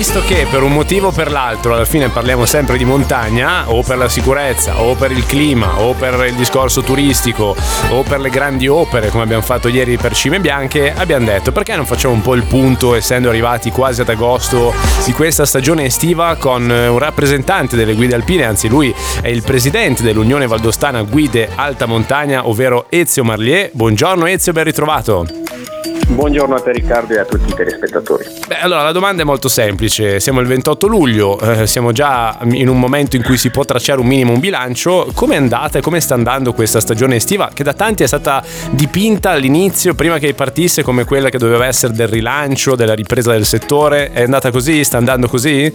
Visto 0.00 0.22
che 0.22 0.46
per 0.50 0.62
un 0.62 0.72
motivo 0.72 1.08
o 1.08 1.12
per 1.12 1.30
l'altro 1.30 1.74
alla 1.74 1.84
fine 1.84 2.08
parliamo 2.08 2.46
sempre 2.46 2.78
di 2.78 2.86
montagna, 2.86 3.70
o 3.70 3.82
per 3.82 3.98
la 3.98 4.08
sicurezza, 4.08 4.80
o 4.80 4.94
per 4.94 5.10
il 5.12 5.26
clima, 5.26 5.82
o 5.82 5.92
per 5.92 6.24
il 6.26 6.34
discorso 6.36 6.80
turistico, 6.80 7.54
o 7.90 8.02
per 8.02 8.18
le 8.18 8.30
grandi 8.30 8.66
opere 8.66 9.10
come 9.10 9.24
abbiamo 9.24 9.42
fatto 9.42 9.68
ieri 9.68 9.98
per 9.98 10.14
Cime 10.14 10.40
Bianche, 10.40 10.90
abbiamo 10.96 11.26
detto 11.26 11.52
perché 11.52 11.76
non 11.76 11.84
facciamo 11.84 12.14
un 12.14 12.22
po' 12.22 12.34
il 12.34 12.44
punto, 12.44 12.94
essendo 12.94 13.28
arrivati 13.28 13.70
quasi 13.70 14.00
ad 14.00 14.08
agosto 14.08 14.72
di 15.04 15.12
questa 15.12 15.44
stagione 15.44 15.84
estiva, 15.84 16.34
con 16.36 16.62
un 16.62 16.98
rappresentante 16.98 17.76
delle 17.76 17.92
guide 17.92 18.14
alpine, 18.14 18.46
anzi 18.46 18.68
lui 18.68 18.94
è 19.20 19.28
il 19.28 19.42
presidente 19.42 20.02
dell'Unione 20.02 20.46
Valdostana 20.46 21.02
Guide 21.02 21.50
Alta 21.54 21.84
Montagna, 21.84 22.48
ovvero 22.48 22.86
Ezio 22.88 23.22
Marlier. 23.22 23.68
Buongiorno 23.74 24.24
Ezio, 24.24 24.54
ben 24.54 24.64
ritrovato. 24.64 25.26
Buongiorno 26.10 26.56
a 26.56 26.60
te 26.60 26.72
Riccardo 26.72 27.14
e 27.14 27.18
a 27.20 27.24
tutti 27.24 27.50
i 27.50 27.54
telespettatori. 27.54 28.24
Beh, 28.48 28.58
allora 28.58 28.82
la 28.82 28.92
domanda 28.92 29.22
è 29.22 29.24
molto 29.24 29.48
semplice. 29.48 30.18
Siamo 30.18 30.40
il 30.40 30.48
28 30.48 30.88
luglio, 30.88 31.38
eh, 31.38 31.66
siamo 31.68 31.92
già 31.92 32.36
in 32.42 32.68
un 32.68 32.78
momento 32.78 33.14
in 33.14 33.22
cui 33.22 33.36
si 33.36 33.50
può 33.50 33.64
tracciare 33.64 34.00
un 34.00 34.06
minimo 34.06 34.32
un 34.32 34.40
bilancio. 34.40 35.10
Come 35.14 35.34
è 35.34 35.38
andata 35.38 35.78
e 35.78 35.82
come 35.82 36.00
sta 36.00 36.14
andando 36.14 36.52
questa 36.52 36.80
stagione 36.80 37.16
estiva 37.16 37.50
che 37.54 37.62
da 37.62 37.74
tanti 37.74 38.02
è 38.02 38.06
stata 38.06 38.42
dipinta 38.70 39.30
all'inizio, 39.30 39.94
prima 39.94 40.18
che 40.18 40.34
partisse, 40.34 40.82
come 40.82 41.04
quella 41.04 41.28
che 41.28 41.38
doveva 41.38 41.66
essere 41.66 41.92
del 41.92 42.08
rilancio, 42.08 42.74
della 42.74 42.94
ripresa 42.94 43.30
del 43.30 43.44
settore? 43.44 44.10
È 44.10 44.22
andata 44.22 44.50
così? 44.50 44.82
Sta 44.82 44.96
andando 44.98 45.28
così? 45.28 45.72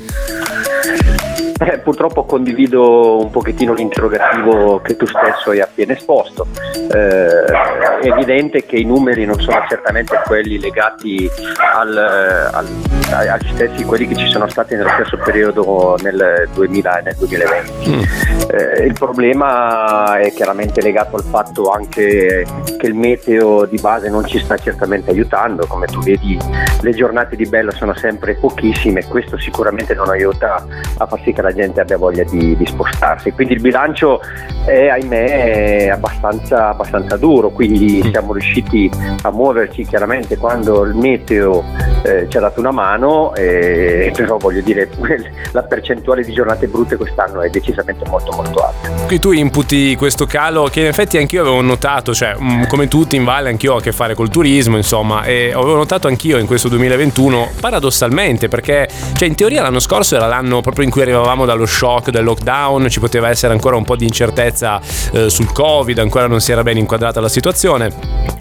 Eh, 1.57 1.79
purtroppo 1.79 2.25
condivido 2.25 3.17
un 3.17 3.31
pochettino 3.31 3.73
l'interrogativo 3.73 4.81
che 4.81 4.97
tu 4.97 5.05
stesso 5.05 5.51
hai 5.51 5.61
appena 5.61 5.93
esposto. 5.93 6.47
Eh, 6.91 7.45
è 7.45 8.07
evidente 8.07 8.65
che 8.65 8.75
i 8.75 8.83
numeri 8.83 9.25
non 9.25 9.39
sono 9.39 9.63
certamente 9.69 10.19
quelli 10.25 10.59
legati 10.59 11.29
al, 11.73 11.95
al, 11.95 12.67
agli 13.11 13.53
stessi 13.53 13.85
quelli 13.85 14.05
che 14.05 14.15
ci 14.15 14.27
sono 14.27 14.49
stati 14.49 14.75
nello 14.75 14.89
stesso 14.89 15.17
periodo 15.17 15.97
nel 16.01 16.49
2000 16.53 16.99
e 16.99 17.01
nel 17.03 17.15
2020. 17.15 17.89
Mm. 17.89 18.03
Eh, 18.51 18.85
il 18.85 18.93
problema 18.93 20.19
è 20.19 20.33
chiaramente 20.33 20.81
legato 20.81 21.15
al 21.15 21.23
fatto 21.23 21.71
anche 21.71 22.45
che 22.77 22.85
il 22.85 22.93
meteo 22.93 23.65
di 23.65 23.77
base 23.79 24.09
non 24.09 24.25
ci 24.25 24.39
sta 24.39 24.57
certamente 24.57 25.09
aiutando, 25.09 25.65
come 25.67 25.87
tu 25.87 25.99
vedi 26.01 26.37
le 26.81 26.91
giornate 26.91 27.35
di 27.35 27.45
bello 27.45 27.71
sono 27.71 27.95
sempre 27.95 28.35
pochissime 28.35 29.05
questo 29.05 29.37
sicuramente 29.37 29.93
non 29.93 30.09
aiuta 30.09 30.65
a 30.97 31.05
far 31.05 31.21
sì 31.21 31.33
che 31.33 31.41
la 31.45 31.53
gente 31.53 31.79
abbia 31.81 31.97
voglia 31.97 32.23
di, 32.23 32.55
di 32.57 32.65
spostarsi. 32.65 33.31
Quindi 33.31 33.53
il 33.53 33.61
bilancio 33.61 34.19
è 34.65 34.87
ahimè 34.87 35.89
abbastanza, 35.93 36.69
abbastanza, 36.69 37.17
duro, 37.17 37.49
quindi 37.49 38.01
mm. 38.03 38.09
siamo 38.11 38.33
riusciti 38.33 38.89
a 39.21 39.31
muoverci 39.31 39.85
chiaramente 39.85 40.37
quando 40.37 40.83
il 40.83 40.95
meteo 40.95 41.63
eh, 42.03 42.27
ci 42.29 42.37
ha 42.37 42.39
dato 42.39 42.59
una 42.59 42.71
mano, 42.71 43.33
eh, 43.35 44.11
però 44.15 44.37
voglio 44.37 44.61
dire 44.61 44.89
la 45.51 45.63
percentuale 45.63 46.23
di 46.23 46.33
giornate 46.33 46.67
brutte 46.67 46.97
quest'anno 46.97 47.41
è 47.41 47.49
decisamente 47.49 48.07
molto 48.09 48.31
molto 48.31 48.59
alta. 48.59 48.89
Qui 49.05 49.19
tu 49.19 49.31
imputi 49.31 49.95
questo 49.95 50.25
calo 50.25 50.65
che 50.65 50.81
in 50.81 50.87
effetti 50.87 51.17
anch'io 51.17 51.41
avevo 51.41 51.61
notato, 51.61 52.13
cioè 52.13 52.35
mm, 52.39 52.63
come 52.63 52.87
tutti 52.87 53.15
in 53.15 53.23
Valle 53.23 53.49
anch'io 53.49 53.73
ho 53.73 53.77
a 53.77 53.81
che 53.81 53.91
fare 53.91 54.15
col 54.15 54.29
turismo, 54.29 54.77
insomma, 54.77 55.23
e 55.23 55.51
avevo 55.55 55.75
notato 55.75 56.07
anch'io 56.07 56.37
in 56.37 56.47
questo 56.47 56.69
2021 56.69 57.51
paradossalmente 57.59 58.47
perché 58.47 58.87
cioè, 59.13 59.27
in 59.27 59.35
teoria 59.35 59.61
l'anno 59.61 59.79
scorso 59.79 60.15
era 60.15 60.25
l'anno 60.27 60.61
proprio 60.61 60.85
in 60.85 60.91
cui 60.91 61.01
arrivavamo 61.01 61.34
parlavamo 61.35 61.45
dallo 61.45 61.65
shock 61.65 62.09
del 62.09 62.23
lockdown, 62.23 62.89
ci 62.89 62.99
poteva 62.99 63.29
essere 63.29 63.53
ancora 63.53 63.75
un 63.75 63.83
po' 63.83 63.95
di 63.95 64.05
incertezza 64.05 64.79
eh, 65.11 65.29
sul 65.29 65.51
Covid, 65.51 65.99
ancora 65.99 66.27
non 66.27 66.39
si 66.39 66.51
era 66.51 66.63
ben 66.63 66.77
inquadrata 66.77 67.19
la 67.19 67.29
situazione. 67.29 67.91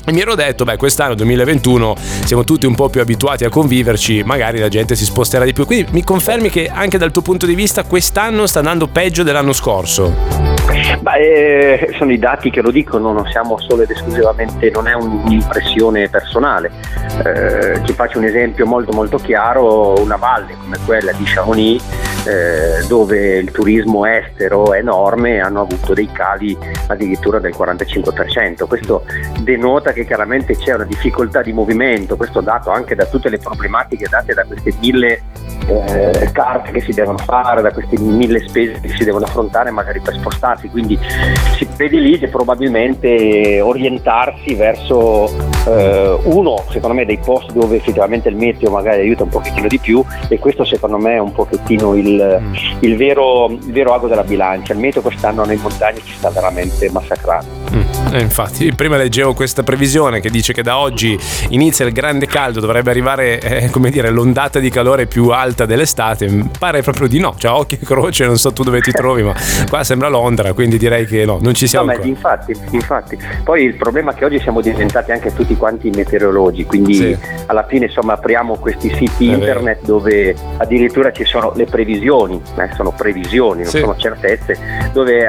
E 0.06 0.12
mi 0.12 0.20
ero 0.20 0.34
detto, 0.34 0.64
beh, 0.64 0.76
quest'anno 0.76 1.14
2021 1.14 1.94
siamo 2.24 2.44
tutti 2.44 2.66
un 2.66 2.74
po' 2.74 2.88
più 2.88 3.00
abituati 3.00 3.44
a 3.44 3.48
conviverci, 3.48 4.22
magari 4.22 4.58
la 4.58 4.68
gente 4.68 4.94
si 4.94 5.04
sposterà 5.04 5.44
di 5.44 5.52
più. 5.52 5.66
Quindi 5.66 5.90
mi 5.92 6.04
confermi 6.04 6.48
che 6.48 6.70
anche 6.72 6.98
dal 6.98 7.10
tuo 7.10 7.22
punto 7.22 7.46
di 7.46 7.54
vista 7.54 7.82
quest'anno 7.84 8.46
sta 8.46 8.60
andando 8.60 8.86
peggio 8.86 9.22
dell'anno 9.22 9.52
scorso? 9.52 10.54
Beh, 11.00 11.18
eh, 11.18 11.94
sono 11.98 12.12
i 12.12 12.18
dati 12.18 12.50
che 12.50 12.62
lo 12.62 12.70
dicono, 12.70 13.12
non 13.12 13.26
siamo 13.26 13.58
solo 13.58 13.82
ed 13.82 13.90
esclusivamente, 13.90 14.70
non 14.70 14.88
è 14.88 14.94
un'impressione 14.94 16.08
personale. 16.08 16.70
Eh, 17.24 17.80
ti 17.82 17.92
faccio 17.92 18.18
un 18.18 18.24
esempio 18.24 18.66
molto 18.66 18.92
molto 18.92 19.18
chiaro, 19.18 20.00
una 20.00 20.16
valle 20.16 20.56
come 20.58 20.78
quella 20.84 21.12
di 21.12 21.24
Chamonix, 21.24 21.82
eh, 22.26 22.86
dove 22.86 23.36
il 23.38 23.50
turismo 23.50 24.06
estero 24.06 24.72
è 24.72 24.78
enorme, 24.78 25.40
hanno 25.40 25.62
avuto 25.62 25.94
dei 25.94 26.10
cali 26.10 26.56
addirittura 26.88 27.38
del 27.38 27.54
45%. 27.56 28.66
Questo 28.66 29.04
denota 29.40 29.92
che 29.92 30.04
chiaramente 30.04 30.56
c'è 30.56 30.74
una 30.74 30.84
difficoltà 30.84 31.42
di 31.42 31.52
movimento, 31.52 32.16
questo 32.16 32.40
dato 32.40 32.70
anche 32.70 32.94
da 32.94 33.04
tutte 33.06 33.28
le 33.28 33.38
problematiche 33.38 34.06
date 34.08 34.34
da 34.34 34.44
queste 34.44 34.72
mille 34.80 35.22
eh, 35.66 36.30
carte 36.32 36.72
che 36.72 36.80
si 36.80 36.92
devono 36.92 37.18
fare, 37.18 37.62
da 37.62 37.72
queste 37.72 37.98
mille 37.98 38.46
spese 38.46 38.80
che 38.80 38.88
si 38.88 39.04
devono 39.04 39.24
affrontare 39.24 39.70
magari 39.70 40.00
per 40.00 40.14
spostarsi, 40.14 40.68
quindi 40.68 40.98
si 41.56 41.66
vede 41.76 41.98
lì 41.98 42.18
che 42.18 42.28
probabilmente 42.28 43.60
orientarsi 43.60 44.54
verso 44.54 45.30
eh, 45.66 46.18
uno, 46.24 46.64
secondo 46.70 46.94
me, 46.94 47.04
dei 47.04 47.18
posti 47.18 47.52
dove 47.52 47.76
effettivamente 47.76 48.28
il 48.28 48.36
meteo 48.36 48.70
magari 48.70 49.00
aiuta 49.00 49.22
un 49.22 49.30
pochettino 49.30 49.68
di 49.68 49.78
più 49.78 50.04
e 50.28 50.38
questo 50.38 50.64
secondo 50.64 50.98
me 50.98 51.14
è 51.14 51.20
un 51.20 51.32
pochettino 51.32 51.94
il, 51.94 52.40
mm. 52.40 52.54
il, 52.80 52.96
vero, 52.96 53.50
il 53.50 53.72
vero 53.72 53.94
ago 53.94 54.06
della 54.06 54.24
bilancia, 54.24 54.72
il 54.72 54.78
meteo 54.78 55.02
quest'anno 55.02 55.44
nei 55.44 55.56
montagni 55.56 56.00
ci 56.04 56.14
sta 56.14 56.30
veramente 56.30 56.90
massacrando. 56.90 57.62
Mm, 57.74 58.14
eh, 58.14 58.20
infatti, 58.20 58.72
prima 58.74 58.96
leggevo 58.96 59.34
questa 59.34 59.62
previsione 59.62 60.20
che 60.20 60.30
dice 60.30 60.52
che 60.52 60.62
da 60.62 60.78
oggi 60.78 61.18
inizia 61.48 61.84
il 61.86 61.92
grande 61.92 62.26
caldo, 62.26 62.60
dovrebbe 62.60 62.90
arrivare 62.90 63.40
eh, 63.40 63.70
come 63.70 63.90
dire, 63.90 64.10
l'ondata 64.10 64.58
di 64.58 64.70
calore 64.70 65.06
più 65.06 65.28
alta 65.28 65.53
dell'estate. 65.64 66.28
Pare 66.58 66.82
proprio 66.82 67.06
di 67.06 67.20
no, 67.20 67.34
cioè 67.38 67.52
occhio 67.52 67.78
e 67.80 67.84
croce, 67.84 68.26
non 68.26 68.36
so 68.36 68.52
tu 68.52 68.64
dove 68.64 68.80
ti 68.80 68.90
trovi, 68.90 69.22
ma 69.22 69.34
qua 69.68 69.84
sembra 69.84 70.08
Londra, 70.08 70.52
quindi 70.52 70.76
direi 70.76 71.06
che 71.06 71.24
no, 71.24 71.38
non 71.40 71.54
ci 71.54 71.68
siamo. 71.68 71.92
No, 71.92 72.02
infatti, 72.02 72.52
infatti. 72.70 73.16
Poi 73.44 73.62
il 73.62 73.76
problema 73.76 74.12
è 74.12 74.14
che 74.14 74.24
oggi 74.24 74.40
siamo 74.40 74.60
diventati 74.60 75.12
anche 75.12 75.32
tutti 75.32 75.56
quanti 75.56 75.90
meteorologi, 75.90 76.64
quindi 76.64 76.94
sì. 76.94 77.18
alla 77.46 77.64
fine 77.64 77.86
insomma 77.86 78.14
apriamo 78.14 78.56
questi 78.56 78.92
siti 78.94 79.26
internet 79.28 79.84
dove 79.84 80.34
addirittura 80.56 81.12
ci 81.12 81.24
sono 81.24 81.52
le 81.54 81.66
previsioni, 81.66 82.40
eh, 82.56 82.70
sono 82.74 82.90
previsioni, 82.90 83.62
non 83.62 83.70
sì. 83.70 83.78
sono 83.78 83.96
certezze, 83.96 84.58
dove 84.92 85.28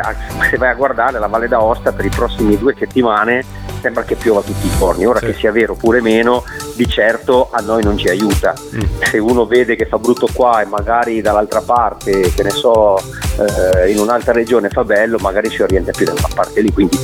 se 0.49 0.57
vai 0.57 0.69
a 0.69 0.73
guardare 0.73 1.19
la 1.19 1.27
Valle 1.27 1.47
d'Aosta 1.47 1.91
per 1.91 2.05
i 2.05 2.09
prossimi 2.09 2.57
due 2.57 2.73
settimane 2.77 3.64
sembra 3.81 4.03
che 4.03 4.15
piova 4.15 4.41
tutti 4.41 4.65
i 4.65 4.77
giorni. 4.77 5.05
Ora 5.05 5.19
sì. 5.19 5.27
che 5.27 5.33
sia 5.33 5.51
vero 5.51 5.73
oppure 5.73 6.01
meno, 6.01 6.43
di 6.75 6.87
certo 6.87 7.49
a 7.51 7.61
noi 7.61 7.83
non 7.83 7.97
ci 7.97 8.07
aiuta. 8.07 8.53
Mm. 8.75 8.81
Se 9.01 9.17
uno 9.17 9.45
vede 9.45 9.75
che 9.75 9.85
fa 9.85 9.97
brutto 9.97 10.27
qua 10.33 10.61
e 10.61 10.65
magari 10.65 11.21
dall'altra 11.21 11.61
parte, 11.61 12.33
che 12.33 12.43
ne 12.43 12.49
so, 12.49 12.97
eh, 12.97 13.91
in 13.91 13.99
un'altra 13.99 14.33
regione 14.33 14.69
fa 14.69 14.83
bello, 14.83 15.17
magari 15.19 15.49
si 15.49 15.61
orienta 15.61 15.91
più 15.91 16.05
da 16.05 16.11
quella 16.11 16.29
parte 16.33 16.61
lì. 16.61 16.71
Quindi 16.71 16.97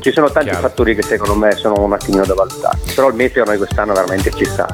ci 0.00 0.12
sono 0.12 0.30
tanti 0.30 0.50
Chiaro. 0.50 0.68
fattori 0.68 0.94
che 0.94 1.02
secondo 1.02 1.34
me 1.34 1.52
sono 1.52 1.82
un 1.82 1.92
attimino 1.92 2.24
da 2.24 2.34
valutare. 2.34 2.78
Però 2.94 3.08
il 3.08 3.14
meteo 3.14 3.44
noi 3.44 3.56
quest'anno 3.56 3.92
veramente 3.92 4.30
ci 4.32 4.44
sta 4.44 4.66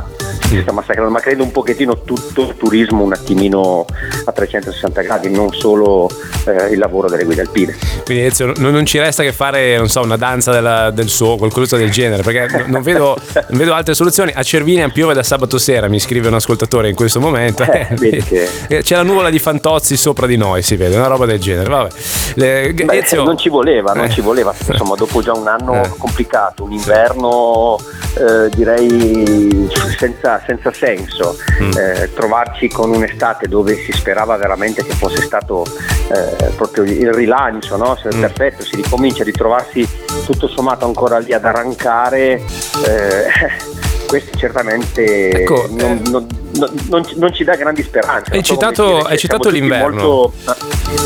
si 0.55 0.61
sta 0.61 0.73
massacrando, 0.73 1.11
ma 1.11 1.21
credo 1.21 1.43
un 1.43 1.51
pochettino 1.51 2.03
tutto 2.03 2.43
il 2.43 2.57
turismo 2.57 3.03
un 3.03 3.13
attimino 3.13 3.87
a 4.25 4.33
360 4.33 5.03
gradi, 5.03 5.31
non 5.31 5.53
solo 5.53 6.09
eh, 6.47 6.73
il 6.73 6.79
lavoro 6.79 7.09
delle 7.09 7.25
guide 7.25 7.43
alpine. 7.43 7.77
Quindi 8.05 8.25
Ezio, 8.25 8.53
non, 8.57 8.73
non, 8.73 8.87
ci 8.87 8.99
resta 8.99 9.23
che 9.23 9.33
fare, 9.33 9.77
non 9.77 9.89
so, 9.89 10.03
una 10.03 10.17
danza 10.17 10.53
della, 10.53 10.91
del 10.91 11.09
suo, 11.09 11.37
qualcosa 11.37 11.77
del 11.77 11.91
genere, 11.91 12.23
perché 12.23 12.65
non 12.67 12.83
vedo, 12.83 13.17
non 13.49 13.59
vedo, 13.59 13.73
altre 13.73 13.95
soluzioni. 13.95 14.33
A 14.35 14.43
Cervinia 14.43 14.89
piove 14.89 15.15
da 15.15 15.23
sabato 15.23 15.59
sera, 15.59 15.89
mi 15.89 16.01
scrive 16.01 16.29
un 16.29 16.35
ascoltatore 16.35 16.89
in 16.89 16.95
questo 16.95 17.21
momento. 17.21 17.63
Eh, 17.63 17.89
eh, 18.69 18.83
c'è 18.83 18.97
la 18.97 19.03
nuvola 19.03 19.31
di 19.31 19.39
Fantozzi 19.39 19.97
sopra 19.97 20.27
di 20.27 20.37
noi, 20.37 20.63
si 20.63 20.77
vede, 20.77 20.97
una 20.97 21.07
roba 21.07 21.27
del 21.27 21.41
genere. 21.41 21.69
Vabbè. 21.69 21.89
Le, 22.35 22.75
Beh, 22.75 22.99
Ezio... 22.99 23.23
Non 23.25 23.39
ci 23.39 23.49
voleva, 23.49 23.93
non 23.93 24.11
ci 24.11 24.21
voleva, 24.21 24.55
insomma, 24.67 24.95
dopo 24.95 25.23
già 25.23 25.33
un 25.33 25.47
anno 25.47 25.83
eh. 25.83 25.91
complicato, 25.97 26.65
un 26.65 26.73
inverno 26.73 27.79
eh, 28.17 28.49
direi 28.55 29.69
senza, 29.97 30.41
senza 30.47 30.73
senso, 30.73 31.37
mm. 31.63 31.71
eh, 31.77 32.11
trovarci 32.15 32.69
con 32.69 32.91
un'estate 32.91 33.49
dove 33.49 33.77
si 33.77 33.93
sperava 33.93 34.37
veramente 34.37 34.85
che 34.85 34.93
fosse 34.93 35.23
stato 35.23 35.65
eh, 36.09 36.51
proprio 36.57 36.85
il 36.85 37.13
rilancio, 37.13 37.77
no? 37.77 37.97
mm. 38.15 38.21
perfetto, 38.21 38.63
si 38.65 38.77
ricomincia 38.77 39.23
a 39.23 39.25
ritrovarsi 39.25 39.89
tutto 40.25 40.49
sommato 40.49 40.85
ancora 40.85 41.19
lì 41.19 41.33
ad 41.33 41.45
arrancare, 41.45 42.43
eh, 42.87 43.27
questo 44.07 44.37
certamente 44.37 45.31
ecco, 45.31 45.67
non, 45.71 46.03
non, 46.11 46.27
no, 46.27 46.44
non, 46.89 47.05
non, 47.17 47.33
ci 47.33 47.45
dà 47.45 47.55
grandi 47.57 47.83
speranze. 47.83 48.33
Hai 48.33 48.43
citato, 48.43 49.01
hai 49.01 49.19
citato 49.19 49.51
l'inverno. 49.51 50.03
Molto... 50.03 50.33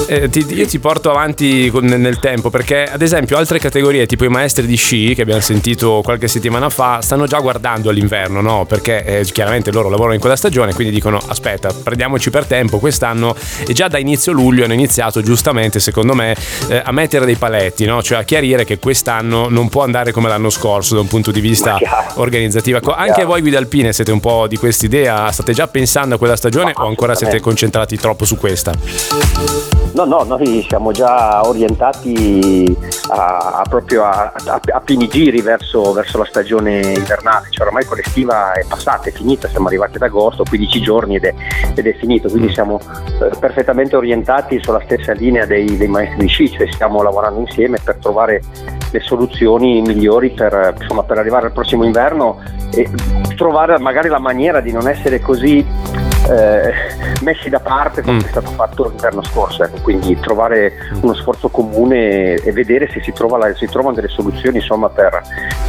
Eh, 0.06 0.28
ti, 0.28 0.44
io 0.48 0.66
ti 0.66 0.78
porto 0.78 1.10
avanti 1.10 1.70
con, 1.70 1.84
nel 1.84 2.18
tempo 2.18 2.50
perché, 2.50 2.84
ad 2.84 3.02
esempio, 3.02 3.36
altre 3.36 3.58
categorie, 3.58 4.06
tipo 4.06 4.24
i 4.24 4.28
maestri 4.28 4.66
di 4.66 4.76
sci 4.76 5.14
che 5.14 5.22
abbiamo 5.22 5.40
sentito 5.40 6.00
qualche 6.02 6.28
settimana 6.28 6.68
fa, 6.68 7.00
stanno 7.00 7.26
già 7.26 7.38
guardando 7.40 7.90
all'inverno, 7.90 8.40
no? 8.40 8.64
Perché 8.66 9.04
eh, 9.04 9.24
chiaramente 9.24 9.70
loro 9.70 9.88
lavorano 9.88 10.14
in 10.14 10.20
quella 10.20 10.36
stagione, 10.36 10.74
quindi 10.74 10.92
dicono: 10.92 11.20
aspetta, 11.26 11.72
prendiamoci 11.72 12.30
per 12.30 12.46
tempo 12.46 12.78
quest'anno. 12.78 13.34
E 13.66 13.72
già 13.72 13.88
da 13.88 13.98
inizio 13.98 14.32
luglio 14.32 14.64
hanno 14.64 14.74
iniziato, 14.74 15.22
giustamente, 15.22 15.80
secondo 15.80 16.14
me, 16.14 16.36
eh, 16.68 16.82
a 16.84 16.92
mettere 16.92 17.24
dei 17.24 17.36
paletti, 17.36 17.84
no? 17.84 18.02
Cioè 18.02 18.18
a 18.18 18.22
chiarire 18.22 18.64
che 18.64 18.78
quest'anno 18.78 19.48
non 19.48 19.68
può 19.68 19.82
andare 19.82 20.12
come 20.12 20.28
l'anno 20.28 20.50
scorso 20.50 20.94
da 20.94 21.00
un 21.00 21.08
punto 21.08 21.30
di 21.30 21.40
vista 21.40 21.78
organizzativo. 22.14 22.80
Anche 22.94 23.24
voi 23.24 23.40
guida 23.40 23.58
alpine 23.58 23.92
siete 23.92 24.12
un 24.12 24.20
po' 24.20 24.46
di 24.46 24.56
quest'idea? 24.56 25.30
State 25.32 25.47
già 25.52 25.66
pensando 25.68 26.14
a 26.14 26.18
quella 26.18 26.36
stagione 26.36 26.72
o 26.74 26.86
ancora 26.86 27.14
siete 27.14 27.40
concentrati 27.40 27.96
troppo 27.96 28.24
su 28.24 28.36
questa? 28.36 28.72
No, 29.92 30.04
no, 30.04 30.22
noi 30.22 30.64
siamo 30.68 30.92
già 30.92 31.46
orientati 31.46 32.76
a, 33.08 33.60
a 33.60 33.62
proprio 33.68 34.04
a, 34.04 34.32
a, 34.32 34.60
a, 34.74 34.80
pieni 34.80 35.08
giri 35.08 35.40
verso, 35.40 35.92
verso, 35.92 36.18
la 36.18 36.24
stagione 36.24 36.80
invernale, 36.80 37.48
cioè 37.50 37.66
ormai 37.66 37.84
con 37.84 37.96
l'estiva 37.96 38.52
è 38.52 38.64
passata, 38.68 39.08
è 39.08 39.12
finita, 39.12 39.48
siamo 39.48 39.66
arrivati 39.66 39.96
ad 39.96 40.02
agosto, 40.02 40.44
15 40.48 40.80
giorni 40.80 41.16
ed 41.16 41.24
è, 41.24 41.34
ed 41.74 41.86
è 41.86 41.96
finito, 41.96 42.28
quindi 42.28 42.52
siamo 42.52 42.78
eh, 43.20 43.30
perfettamente 43.40 43.96
orientati 43.96 44.60
sulla 44.62 44.80
stessa 44.84 45.12
linea 45.12 45.46
dei, 45.46 45.76
dei 45.76 45.88
maestri 45.88 46.18
di 46.18 46.28
sci, 46.28 46.50
cioè 46.50 46.70
stiamo 46.70 47.02
lavorando 47.02 47.40
insieme 47.40 47.78
per 47.82 47.96
trovare 47.96 48.42
le 48.90 49.00
soluzioni 49.00 49.82
migliori 49.82 50.30
per, 50.30 50.74
insomma, 50.78 51.02
per 51.02 51.18
arrivare 51.18 51.46
al 51.46 51.52
prossimo 51.52 51.84
inverno 51.84 52.40
e 52.70 52.88
trovare 53.36 53.78
magari 53.78 54.08
la 54.08 54.18
maniera 54.18 54.60
di 54.60 54.72
non 54.72 54.88
essere 54.88 55.20
così 55.20 55.64
eh, 56.30 56.72
messi 57.22 57.48
da 57.48 57.60
parte 57.60 58.02
come 58.02 58.18
mm. 58.18 58.20
è 58.20 58.28
stato 58.28 58.50
fatto 58.50 58.88
l'inverno 58.88 59.22
scorso, 59.22 59.64
ecco, 59.64 59.80
quindi 59.80 60.18
trovare 60.20 60.72
uno 61.00 61.14
sforzo 61.14 61.48
comune 61.48 62.34
e 62.34 62.52
vedere 62.52 62.90
se 62.90 63.02
si, 63.02 63.12
trova 63.12 63.38
la, 63.38 63.54
si 63.54 63.66
trovano 63.66 63.94
delle 63.94 64.08
soluzioni 64.08 64.58
insomma, 64.58 64.88
per, 64.88 65.22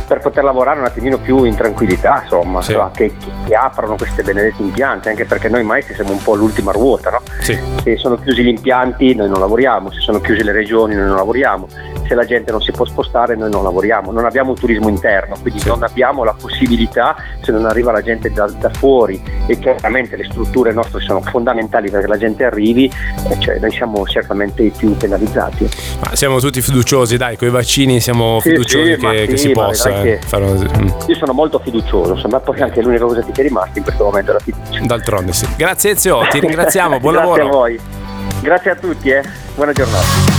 per, 0.08 0.20
poter 0.20 0.44
lavorare 0.44 0.80
un 0.80 0.86
attimino 0.86 1.18
più 1.18 1.44
in 1.44 1.56
tranquillità, 1.56 2.22
insomma, 2.24 2.62
sì. 2.62 2.72
insomma, 2.72 2.92
che, 2.94 3.14
che, 3.46 3.56
aprano 3.56 3.96
questi 3.96 4.22
benedetti 4.22 4.62
impianti, 4.62 5.10
anche 5.10 5.26
perché 5.26 5.50
noi 5.50 5.64
maestri 5.64 5.94
siamo 5.94 6.12
un 6.12 6.22
po' 6.22 6.36
l'ultima 6.36 6.72
ruota, 6.72 7.10
no? 7.12 7.22
sì. 7.40 7.58
se 7.84 7.98
sono 7.98 8.18
chiusi 8.18 8.44
gli 8.44 8.48
impianti 8.48 9.16
noi 9.16 9.30
non 9.30 9.40
lavoriamo, 9.40 9.92
se 9.92 10.00
sono 10.00 10.20
chiuse 10.20 10.44
le 10.44 10.52
regioni 10.52 10.96
noi 10.96 11.08
non 11.08 11.16
lavoriamo, 11.16 11.68
se 12.10 12.16
la 12.16 12.26
gente 12.26 12.52
non 12.52 12.60
si 12.60 12.72
può 12.72 12.86
spostare 12.86 13.36
noi 13.36 13.52
non 13.52 13.62
lavoriamo, 13.62 14.12
non 14.12 14.26
abbiamo 14.26 14.50
un 14.50 14.56
turismo 14.56 14.90
interno, 14.90 15.36
quindi 15.40 15.60
sì. 15.60 15.68
non 15.68 15.84
abbiamo 15.84 16.24
la 16.24 16.34
possibilità, 16.34 17.16
se 17.42 17.52
non 17.52 17.68
arriva 17.68 17.92
la 17.92 18.02
gente 18.02 18.32
da, 18.32 18.48
da 18.48 18.72
fuori 18.72 19.22
e 19.46 19.60
chiaramente 19.60 20.16
le 20.16 20.24
strutture 20.24 20.74
nostre 20.74 21.02
sono 21.02 21.22
fondamentali 21.22 21.92
perché 21.92 22.08
la 22.08 22.18
gente 22.18 22.46
arrivi, 22.46 22.92
cioè 23.38 23.60
noi 23.60 23.70
siamo 23.72 24.04
certamente 24.08 24.64
i 24.64 24.72
più 24.76 24.98
penalizzati. 24.98 25.70
Ma 26.00 26.16
siamo 26.16 26.40
tutti 26.40 26.62
fiduciosi, 26.62 27.16
dai, 27.16 27.38
con 27.38 27.48
i 27.48 27.52
vaccini 27.52 28.00
siamo 28.00 28.40
sì, 28.40 28.50
fiduciosi 28.50 28.94
sì, 28.94 28.98
che, 28.98 29.26
che, 29.28 29.38
si 29.38 29.52
possa. 29.52 30.02
Eh, 30.02 30.20
fare... 30.26 30.46
Mm. 30.46 30.88
Io 31.06 31.16
sono 31.16 31.34
molto 31.34 31.60
fiducioso, 31.60 32.18
sembra 32.18 32.40
poi 32.40 32.60
anche 32.60 32.82
l'unica 32.82 33.06
cosa 33.06 33.22
che 33.22 33.32
ti 33.32 33.42
è 33.42 33.44
rimasta 33.44 33.78
in 33.78 33.84
questo 33.84 34.04
momento 34.04 34.32
è 34.32 34.34
la 34.34 34.40
fiducia. 34.40 34.84
D'altronde 34.84 35.32
sì. 35.32 35.48
Grazie 35.56 35.92
Ezio, 35.92 36.28
ti 36.32 36.40
ringraziamo, 36.42 37.00
buon 37.00 37.14
Grazie 37.14 37.30
lavoro. 37.30 37.44
Grazie 37.44 37.58
a 37.58 37.62
voi. 37.62 38.42
Grazie 38.42 38.72
a 38.72 38.76
tutti, 38.76 39.10
eh. 39.10 39.22
buona 39.54 39.74
giornata. 39.74 40.39